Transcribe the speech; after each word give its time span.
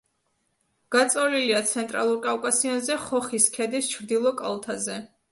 გაწოლილია 0.93 1.59
ცენტრალურ 1.71 2.17
კავკასიონზე, 2.23 2.97
ხოხის 3.03 3.45
ქედის 3.59 3.91
ჩრდილო 3.93 4.33
კალთაზე. 4.41 4.97